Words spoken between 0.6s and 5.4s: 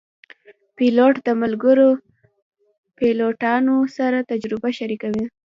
پیلوټ د ملګرو پیلوټانو سره تجربه شریکوي.